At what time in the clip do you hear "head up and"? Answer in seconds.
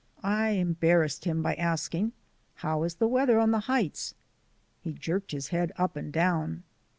5.49-6.11